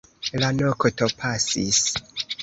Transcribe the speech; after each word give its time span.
La 0.43 0.47
nokto 0.59 1.09
pasis. 1.19 1.83